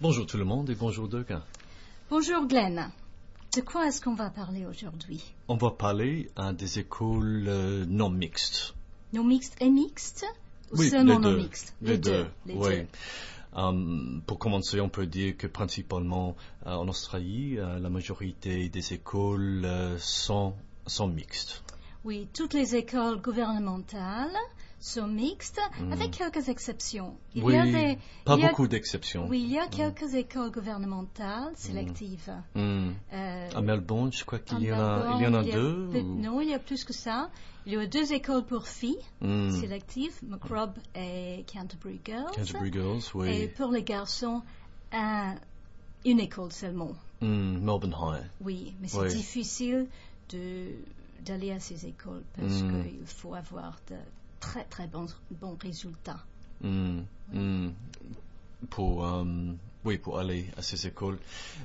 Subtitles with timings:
[0.00, 1.42] Bonjour tout le monde et bonjour Duncan.
[2.08, 2.90] Bonjour Glenn.
[3.54, 5.22] De quoi est-ce qu'on va parler aujourd'hui?
[5.48, 8.74] On va parler à des écoles euh, non mixtes.
[9.12, 10.24] Non mixtes et mixtes?
[10.72, 11.74] Ou Oui, seulement non mixtes?
[11.82, 12.76] Les deux, les oui.
[12.76, 12.86] deux.
[13.52, 16.34] Hum, pour commencer, on peut dire que principalement
[16.66, 20.54] euh, en Australie, euh, la majorité des écoles sont,
[20.86, 21.62] sont mixtes.
[22.04, 24.34] Oui, toutes les écoles gouvernementales
[24.80, 25.92] sont mixtes, Mm.
[25.92, 27.14] avec quelques exceptions.
[27.34, 29.26] Il oui, y a des, pas il y a- beaucoup d'exceptions.
[29.28, 32.32] Oui, il y a quelques écoles gouvernementales sélectives.
[32.56, 32.94] Hum.
[33.12, 36.00] Euh, À Melbourne, je crois qu'il y, en a, il y en a Melbourne, deux.
[36.00, 37.30] ou- Non, il y a plus que ça.
[37.66, 42.30] Il y a deux écoles pour filles sélectives, Macrob et Canterbury Girls.
[42.34, 44.42] Canterbury Girls, Et pour les garçons,
[44.92, 45.34] un-
[46.06, 46.92] une école seulement.
[47.20, 48.30] Melbourne High.
[48.40, 49.08] Oui, mais c'est Oui.
[49.14, 49.86] difficile
[50.30, 50.68] de
[51.22, 53.96] d'aller à ces écoles parce qu'il faut avoir de
[54.40, 56.24] très très bons, bons résultats.
[56.62, 57.00] Hmm,
[57.32, 57.70] hmm.
[58.68, 59.24] Pour, euh,
[59.84, 61.18] oui, pour aller à ces écoles.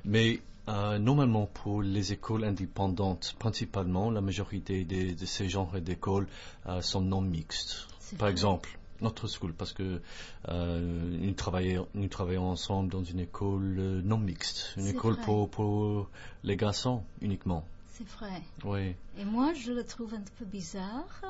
[0.06, 6.28] Mais euh, normalement, pour les écoles indépendantes, principalement, la majorité de, ces genres d'écoles
[6.68, 7.88] euh, sont non mixtes.
[8.12, 8.32] Par vrai.
[8.32, 10.02] exemple, notre school, parce que
[10.50, 16.10] euh, nous, travaillons, nous travaillons ensemble dans une école non mixte, une école pour, pour
[16.44, 17.64] les garçons uniquement.
[17.94, 18.42] C'est vrai.
[18.64, 18.96] Oui.
[19.20, 21.22] Et moi, je le trouve un peu bizarre.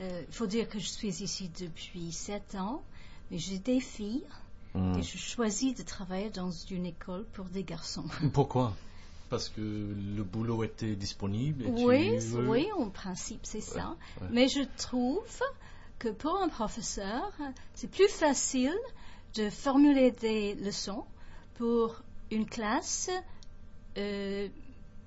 [0.00, 2.82] Euh, Il faut dire que je suis ici depuis sept ans,
[3.30, 4.24] mais j'ai des filles
[4.72, 4.96] Hmm.
[4.96, 8.04] et je choisis de travailler dans une école pour des garçons.
[8.32, 8.72] Pourquoi?
[9.28, 11.64] Parce que le boulot était disponible.
[11.64, 13.96] et Oui, oui, en principe, c'est ça.
[14.20, 14.28] ouais.
[14.30, 15.26] Mais je trouve
[15.98, 17.32] que pour un professeur,
[17.74, 18.76] c'est plus facile
[19.34, 21.04] de formuler des leçons
[21.54, 23.10] pour une classe
[23.98, 24.48] euh,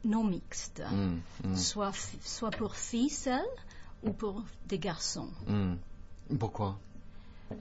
[0.03, 1.55] non mixte, Hmm, hmm.
[1.55, 3.39] soit, soit pour filles seules
[4.03, 5.29] ou pour des garçons.
[5.47, 5.75] Hmm.
[6.37, 6.77] Pourquoi?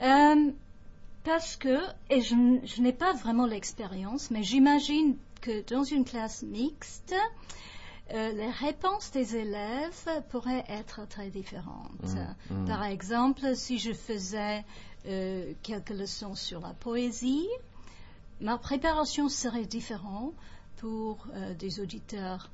[0.01, 0.51] Euh,
[1.25, 1.79] parce que,
[2.11, 7.15] et je, n'ai pas vraiment l'expérience, mais j'imagine que dans une classe mixte,
[8.13, 12.15] euh, les réponses des élèves pourraient être très différentes.
[12.51, 12.67] Mm, mm.
[12.67, 14.65] Par exemple, si je faisais
[15.07, 17.49] euh, quelques leçons sur la poésie,
[18.41, 20.35] ma préparation serait différente
[20.79, 22.51] pour euh, des auditeurs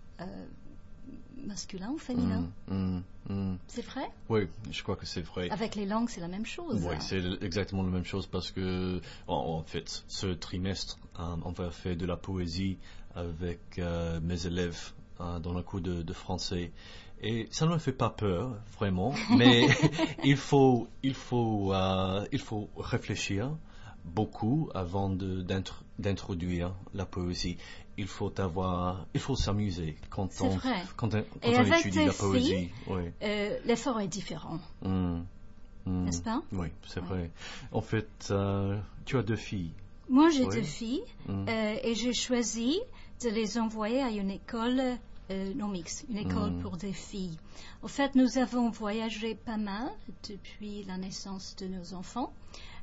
[1.47, 2.49] masculins ou féminins.
[2.69, 3.48] Hmm, hmm, hmm.
[3.79, 4.11] C'est vrai?
[4.29, 5.49] Oui, je crois que c'est vrai.
[5.51, 6.85] Avec les langues, c'est la même chose.
[6.85, 11.53] Oui, c'est exactement la même chose parce que, en, en fait, ce trimestre, euh, on
[11.53, 12.79] va faire de la poésie
[13.15, 14.91] avec euh, mes élèves
[15.21, 16.73] euh, dans le cours de, de français.
[17.23, 19.69] Et ça ne me fait pas peur, vraiment, mais
[20.25, 23.57] il faut, il faut, euh, il faut réfléchir
[24.15, 25.11] beaucoup avant
[25.99, 27.57] d'introduire la poésie.
[27.97, 30.83] Il faut avoir, il faut s'amuser quand C'est on, vrai.
[30.97, 32.69] quand quand on étudie la poésie.
[32.87, 33.03] Oui.
[33.23, 35.23] Euh, L'effort est différent, Hmm.
[35.85, 36.05] Hmm.
[36.05, 36.43] n'est-ce pas?
[36.53, 37.07] Oui, c'est Ouais.
[37.07, 37.31] vrai.
[37.73, 39.73] En fait, euh, tu as deux filles.
[40.09, 40.55] Moi, j'ai Oui.
[40.55, 41.47] deux filles Mm.
[41.49, 42.79] euh, et j'ai choisi
[43.23, 44.81] de les envoyer à une école
[45.31, 47.37] euh, non mixte, une école pour des filles.
[47.83, 49.91] En fait, nous avons voyagé pas mal
[50.29, 52.33] depuis la naissance de nos enfants.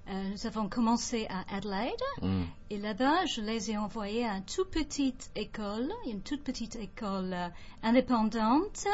[0.07, 2.43] Euh, nous avons commencé à Adelaide Hmm.
[2.69, 7.33] et là-bas, je les ai envoyés à une toute petite école, une toute petite école
[7.33, 7.47] euh,
[7.81, 8.85] indépendante,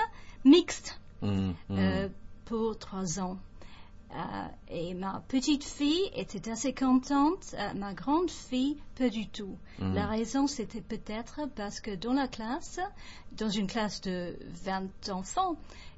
[0.45, 1.51] mixte, Hmm.
[1.69, 1.77] Hmm.
[1.77, 2.07] euh,
[2.45, 3.37] pour trois ans.
[4.13, 9.57] Euh, et ma petite fille était assez contente, euh, ma grande fille, pas du tout.
[9.79, 9.93] Mm.
[9.93, 12.79] La raison, c'était peut-être parce que dans la classe,
[13.37, 15.55] dans une classe de 20 enfants,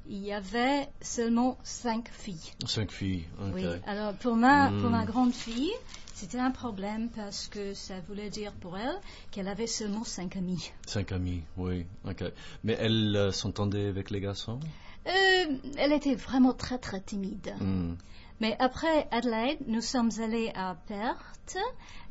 [0.08, 2.52] il y avait seulement cinq filles.
[2.66, 3.26] Cinq filles.
[3.40, 3.54] ok.
[3.56, 3.66] Oui.
[3.88, 5.72] Alors pour ma, pour ma grande fille,
[6.14, 9.00] c'était un problème parce que ça voulait dire pour elle
[9.32, 10.72] qu'elle avait seulement cinq amis.
[10.86, 11.86] Cinq amis, oui.
[12.06, 12.24] ok.
[12.64, 14.60] Mais elles euh, s'entendaient avec les garçons?
[15.08, 17.54] Euh, elle était vraiment très très timide.
[17.60, 17.96] Hmm.
[18.40, 21.58] Mais après Adelaide, nous sommes allés à Perth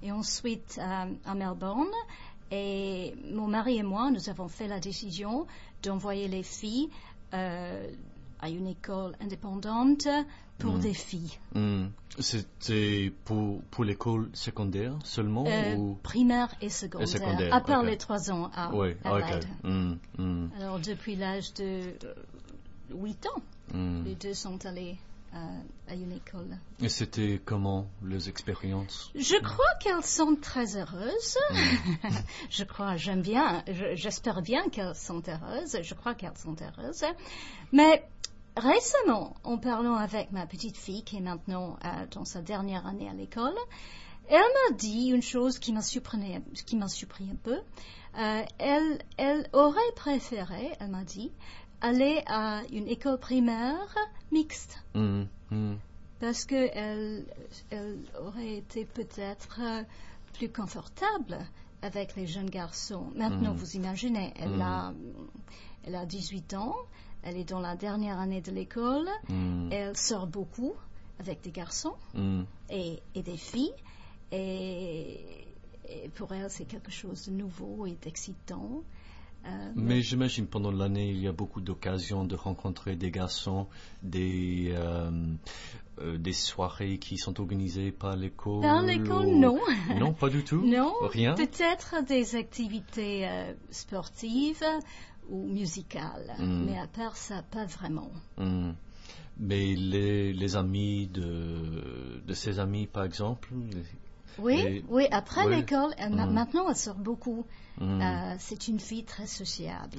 [0.03, 1.91] et ensuite à Melbourne.
[2.51, 5.47] Et mon mari et moi, nous avons fait la décision
[5.83, 6.91] d'envoyer les filles
[7.33, 7.91] euh,
[8.41, 10.07] à une école indépendante
[10.59, 10.81] pour Mm.
[10.81, 11.39] des filles.
[11.55, 11.87] Hmm.
[12.19, 15.99] C'était pour, pour l'école secondaire seulement Euh, ou...
[16.03, 18.95] primaire et secondaire, secondaire, à part les trois ans à Oui.
[19.65, 21.81] Hmm, hmm, Alors depuis l'âge de
[22.91, 23.43] 8 ans,
[23.75, 24.05] hmm.
[24.05, 24.99] les deux sont allés
[25.35, 25.39] euh,
[25.89, 26.59] à une école.
[26.81, 29.11] Et c'était comment les expériences?
[29.15, 31.39] Je crois qu'elles sont très heureuses.
[32.51, 35.79] je crois, j'aime bien, je- j'espère bien qu'elles sont heureuses.
[35.83, 37.05] Je crois qu'elles sont heureuses.
[37.73, 38.07] Mais
[38.57, 43.09] récemment, en parlant avec ma petite fille qui est maintenant euh, dans sa dernière année
[43.09, 43.57] à l'école,
[44.29, 46.19] elle m'a dit une chose qui m'a surpris,
[46.67, 47.59] qui m'a surpris un peu.
[48.19, 51.33] Euh, elle, elle aurait préféré, elle m'a dit,
[51.83, 53.95] aller à une école primaire
[54.31, 55.75] mixte Hmm, hmm.
[56.21, 57.27] parce qu'elle
[57.71, 59.83] elle aurait été peut-être euh,
[60.35, 61.37] plus confortable
[61.83, 63.07] avec les jeunes garçons.
[63.17, 63.57] Maintenant, Mm.
[63.57, 64.63] vous imaginez, elle, Mm.
[64.63, 64.95] a,
[65.85, 66.77] elle a 18 ans,
[67.25, 70.73] elle est dans la dernière année de l'école, Mm, elle sort beaucoup
[71.19, 73.75] avec des garçons mm, et, et des filles.
[74.31, 75.21] Et,
[75.89, 78.83] et pour elle, c'est quelque chose de nouveau et d'excitant.
[79.45, 83.67] Euh, Mais j'imagine pendant l'année, il y a beaucoup d'occasions de rencontrer des garçons,
[84.03, 85.11] des, euh,
[86.01, 88.63] euh, des soirées qui sont organisées par l'école.
[88.63, 89.59] Dans l'école, ou- non.
[89.99, 90.63] Non, pas du tout.
[90.65, 91.35] Non, Rien.
[91.35, 94.63] peut-être des activités euh, sportives
[95.29, 96.65] ou musicales, Mm.
[96.67, 98.11] mais à part ça, pas vraiment.
[98.39, 98.73] Hmm.
[99.39, 103.49] Mais les, les amis de, de ses amis, par exemple.
[104.39, 105.07] Oui, Et- oui.
[105.11, 106.33] Après l'école, ma- Mm.
[106.33, 107.45] maintenant elle sort beaucoup.
[107.79, 109.99] hmm, Euh, c'est une fille très sociable.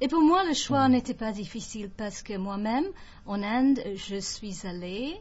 [0.00, 0.92] Et pour moi, le choix Mm.
[0.92, 2.86] n'était pas difficile parce que moi-même,
[3.26, 5.14] en Inde, je suis allée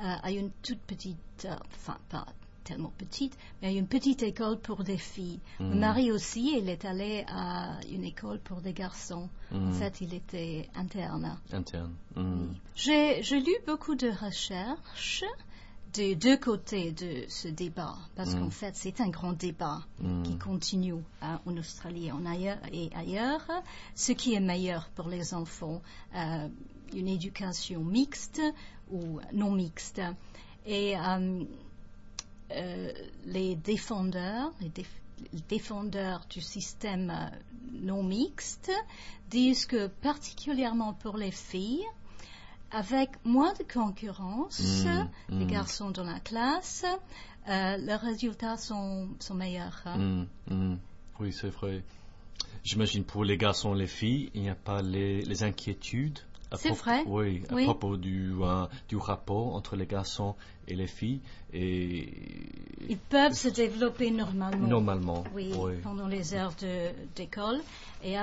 [0.00, 2.26] euh, à une toute petite, euh, enfin pas
[2.64, 5.38] tellement petite, mais à une petite école pour des filles.
[5.60, 5.78] Mon Mm.
[5.78, 9.28] mari aussi, il est allé à une école pour des garçons.
[9.54, 11.36] En fait, il était interne.
[11.52, 11.92] Interne.
[12.74, 15.24] J'ai lu beaucoup de recherches
[15.92, 18.38] des deux côtés de ce débat, parce Mm.
[18.40, 20.22] qu'en fait, c'est un grand débat Hmm.
[20.22, 23.46] qui continue hein, en Australie et, en ailleurs, et ailleurs.
[23.94, 25.82] Ce qui est meilleur pour les enfants,
[26.14, 26.48] euh,
[26.94, 28.40] une éducation mixte
[28.90, 30.00] ou non mixte.
[30.66, 31.44] Et euh,
[32.52, 32.92] euh,
[33.26, 35.00] les défendeurs, les, déf-
[35.32, 37.30] les défendeurs du système
[37.72, 38.70] non mixte
[39.30, 41.84] disent que particulièrement pour les filles,
[42.72, 45.50] avec moins de concurrence, Mm, les mm.
[45.50, 46.84] garçons dans la classe,
[47.48, 49.82] euh, les résultats sont, sont meilleurs.
[49.84, 50.76] Hmm, hmm.
[51.20, 51.82] Oui, c'est vrai.
[52.64, 56.18] J'imagine pour les garçons et les filles, il n'y a pas les, les inquiétudes.
[56.58, 57.02] C'est vrai.
[57.06, 57.64] Oui, à Oui.
[57.64, 60.34] propos du, euh, du rapport entre les garçons
[60.68, 61.20] et les filles.
[61.54, 62.12] Et
[62.90, 64.66] Ils peuvent se développer normalement.
[64.66, 65.72] normalement, Oui, oui.
[65.82, 66.52] pendant les heures
[67.16, 67.60] d'école.
[68.04, 68.16] Et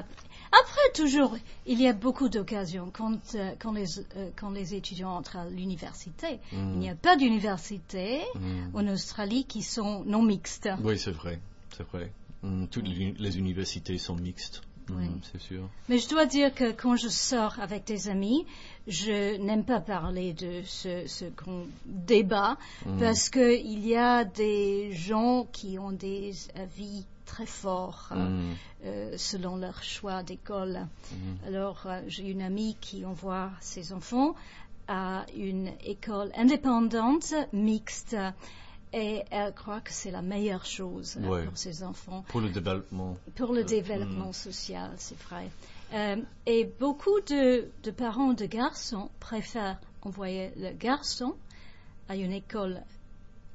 [0.51, 1.37] après, toujours,
[1.67, 6.39] il y a beaucoup d'occasions quand, euh, quand, euh, quand les étudiants entrent à l'université.
[6.51, 8.75] Il n'y a pas d'université hmm.
[8.75, 10.69] en Australie qui sont non mixtes.
[10.83, 11.39] Oui, c'est vrai,
[11.75, 12.11] c'est vrai.
[12.41, 15.05] Hmm, toutes les, universités sont mixtes, Oui.
[15.31, 15.69] c'est sûr.
[15.87, 18.45] Mais je dois dire que quand je sors avec des amis,
[18.87, 22.57] je n'aime pas parler de ce, ce grand débat
[22.97, 28.07] parce qu'il y a des gens qui ont des avis très forts.
[28.11, 28.53] hmm,
[28.85, 30.87] euh, selon leur choix d'école.
[31.11, 31.47] hmm.
[31.47, 34.35] Alors, euh, j'ai une amie qui envoie ses enfants
[34.87, 38.15] à une école indépendante, mixte,
[38.93, 41.45] et elle croit que c'est la meilleure chose euh, Ouais.
[41.45, 43.17] pour ses enfants, Pour le développement.
[43.35, 45.45] pour le Euh, développement social, c'est vrai.
[45.93, 51.35] Euh, et beaucoup de, de parents de garçons préfèrent envoyer le garçon
[52.07, 52.81] à une école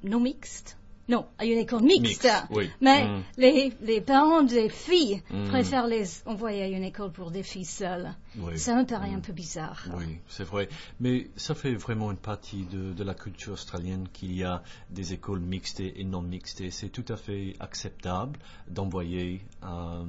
[0.05, 0.77] non mixte.
[1.09, 2.27] Non, à une école mixte.
[2.51, 2.71] Oui.
[2.81, 3.23] Mais Hmm.
[3.37, 5.49] les, les parents des filles Mm.
[5.49, 8.15] préfèrent les envoyer à une école pour des filles seules.
[8.39, 8.59] Oui.
[8.59, 9.17] Ça me paraît Mm.
[9.17, 9.85] un peu bizarre.
[9.97, 10.69] Oui, c'est vrai.
[11.01, 15.13] Mais ça fait vraiment une partie de, de la culture australienne qu'il y a des
[15.13, 16.63] écoles mixtes et non mixtes.
[16.71, 20.05] C'est tout à fait acceptable d'envoyer euh,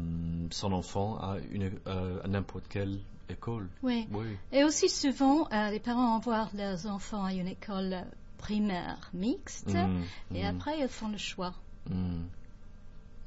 [0.51, 3.00] son enfant à, une, euh, à n'importe quelle
[3.30, 3.68] école.
[3.83, 4.07] Oui.
[4.12, 4.27] Oui.
[4.51, 7.97] Et aussi souvent, euh, les parents envoient leurs enfants à une école
[8.37, 10.03] primaire mixte Mm,
[10.35, 11.53] et mm, après ils font le choix.
[11.89, 12.23] mm.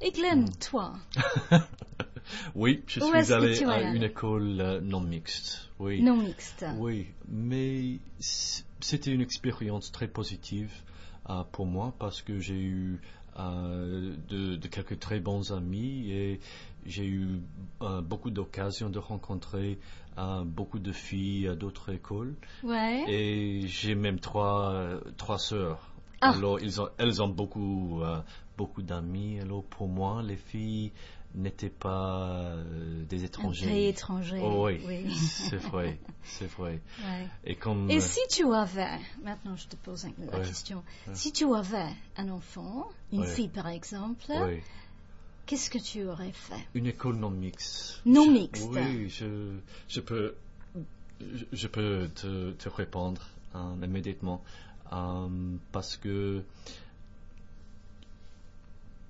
[0.01, 0.49] Et Glenn, Mm.
[0.59, 0.93] toi,
[2.55, 5.69] Oui, je Où suis allé à une école euh, non mixte.
[5.79, 6.01] Oui.
[6.01, 6.63] non mixte.
[6.77, 10.71] Oui, mais c'était une expérience très positive
[11.51, 12.99] pour moi parce que j'ai eu
[13.37, 16.39] euh, de, de quelques très bons amis et
[16.85, 17.41] j'ai eu
[17.81, 19.79] euh, beaucoup d'occasions de rencontrer
[20.17, 23.03] euh, beaucoup de filles à d'autres écoles Ouais.
[23.07, 25.93] et j'ai même trois, euh, trois sœurs.
[26.21, 26.31] Ah.
[26.31, 28.19] Alors ils ont, elles ont beaucoup, euh,
[28.57, 29.39] beaucoup d'amis.
[29.39, 30.91] Alors pour moi, les filles
[31.35, 33.67] n'étaient pas euh, des étrangers.
[33.67, 34.39] pays étranger.
[34.41, 35.13] Oh, oui, oui.
[35.15, 36.81] c'est vrai, c'est vrai.
[36.99, 37.27] Ouais.
[37.45, 40.45] Et comme Et euh, si tu avais, maintenant je te pose un- la Ouais.
[40.45, 41.15] question, Ouais.
[41.15, 41.85] si tu avais
[42.17, 44.25] un enfant, une fille par exemple,
[45.45, 46.67] qu'est-ce que tu aurais fait?
[46.73, 48.01] Une école non mixte.
[48.05, 48.67] Non Je- mixte.
[48.71, 49.57] Oui, je,
[49.87, 50.35] je peux,
[51.21, 53.21] je, je peux te, te répondre
[53.55, 54.43] euh, immédiatement
[54.93, 55.27] euh,
[55.71, 56.43] parce que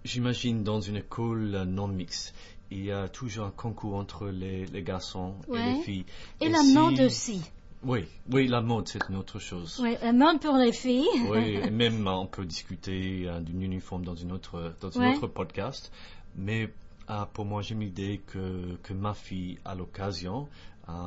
[0.05, 2.33] j'imagine dans une école non mixte,
[2.71, 6.05] il y a toujours un concours entre les, les garçons et les filles.
[6.41, 7.41] Et, la si- mode aussi.
[7.83, 9.79] Oui, oui, la mode c'est une autre chose.
[9.81, 11.07] Oui, la mode pour les filles.
[11.29, 15.15] Oui, et même on peut discuter euh, d'une uniforme dans une autre dans un Ouais.
[15.15, 15.91] autre podcast.
[16.35, 16.69] Mais
[17.09, 20.47] euh, pour moi, j'ai l'idée que que ma fille a l'occasion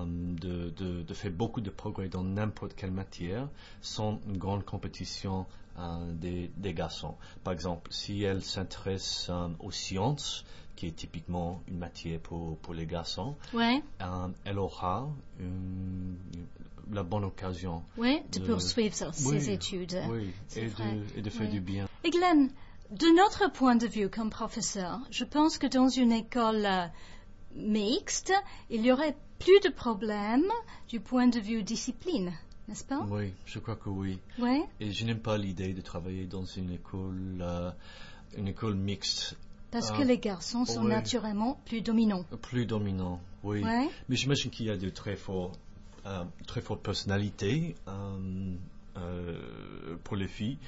[0.06, 3.48] de, de de faire beaucoup de progrès dans n'importe quelle matière
[3.80, 5.46] sans une grande compétition
[5.78, 7.14] euh, des, des garçons.
[7.44, 10.44] Par exemple, si elle s'intéresse euh, aux sciences,
[10.76, 15.08] qui est typiquement une matière pour, pour les garçons, Ouais, euh, elle aura
[15.40, 16.16] une-
[16.90, 19.98] la bonne occasion ouais, de De- poursuivre ses Oui, études.
[20.10, 21.52] oui, et, de, et de faire oui.
[21.52, 21.86] du bien.
[22.04, 22.50] Et Glenn,
[22.90, 26.86] de notre point de vue comme professeur, je pense que dans une école euh,
[27.56, 28.32] mixte,
[28.70, 30.50] il y aurait plus de problèmes
[30.88, 32.32] du point de vue discipline,
[32.68, 33.04] n'est-ce pas?
[33.10, 34.18] Oui, je crois que oui.
[34.38, 34.62] Oui.
[34.80, 37.70] Et je n'aime pas l'idée de travailler dans une école, euh,
[38.36, 39.36] une école mixte,
[39.72, 40.88] Parce Ah, que les garçons sont oui.
[40.90, 42.24] naturellement plus dominants.
[42.42, 43.20] plus dominant.
[43.42, 43.62] Oui.
[43.64, 45.52] Mais j'imagine qu'il y a de très forts,
[46.06, 48.54] euh, très fortes personnalités euh,
[50.04, 50.58] pour les filles,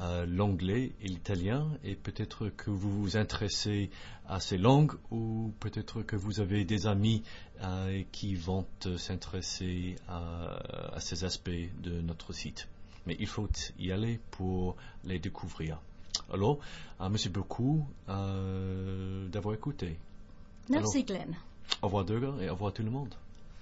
[0.00, 3.90] euh, l'anglais et l'italien, et peut-être que vous vous intéressez
[4.28, 7.22] à ces langues, ou peut-être que vous avez des amis
[7.62, 11.50] euh, qui vont euh, s'intéresser à, à ces aspects
[11.82, 12.68] de notre site.
[13.06, 13.48] Mais il faut
[13.78, 15.80] y aller pour les découvrir.
[16.32, 16.58] Alors,
[17.00, 19.96] euh, merci beaucoup d'avoir écouté.
[20.70, 21.36] Merci, Glenn.
[21.82, 23.14] Au revoir Durga et au revoir tout le monde.